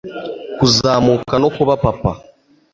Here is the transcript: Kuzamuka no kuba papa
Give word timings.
Kuzamuka 0.57 1.33
no 1.41 1.49
kuba 1.55 1.73
papa 1.83 2.11